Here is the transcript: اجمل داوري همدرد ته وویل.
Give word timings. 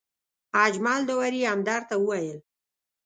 اجمل 0.65 0.99
داوري 1.09 1.41
همدرد 1.51 1.83
ته 1.89 1.95
وویل. 1.99 2.37